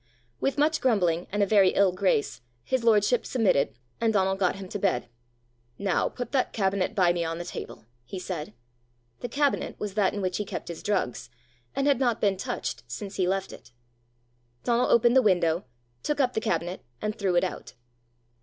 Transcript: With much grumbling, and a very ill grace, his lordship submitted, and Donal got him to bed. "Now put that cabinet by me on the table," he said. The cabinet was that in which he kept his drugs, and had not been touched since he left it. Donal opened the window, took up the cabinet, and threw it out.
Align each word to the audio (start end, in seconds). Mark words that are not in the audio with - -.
With 0.39 0.57
much 0.57 0.81
grumbling, 0.81 1.27
and 1.31 1.43
a 1.43 1.45
very 1.45 1.75
ill 1.75 1.91
grace, 1.91 2.41
his 2.63 2.83
lordship 2.83 3.23
submitted, 3.23 3.75
and 3.99 4.11
Donal 4.11 4.35
got 4.35 4.55
him 4.55 4.67
to 4.69 4.79
bed. 4.79 5.07
"Now 5.77 6.09
put 6.09 6.31
that 6.31 6.53
cabinet 6.53 6.95
by 6.95 7.13
me 7.13 7.23
on 7.23 7.37
the 7.37 7.45
table," 7.45 7.85
he 8.03 8.17
said. 8.17 8.55
The 9.19 9.29
cabinet 9.29 9.79
was 9.79 9.93
that 9.93 10.15
in 10.15 10.19
which 10.23 10.37
he 10.37 10.43
kept 10.43 10.69
his 10.69 10.81
drugs, 10.81 11.29
and 11.75 11.85
had 11.85 11.99
not 11.99 12.19
been 12.19 12.35
touched 12.35 12.81
since 12.87 13.17
he 13.17 13.27
left 13.27 13.53
it. 13.53 13.73
Donal 14.63 14.89
opened 14.89 15.15
the 15.15 15.21
window, 15.21 15.65
took 16.01 16.19
up 16.19 16.33
the 16.33 16.41
cabinet, 16.41 16.83
and 16.99 17.15
threw 17.15 17.35
it 17.35 17.43
out. 17.43 17.73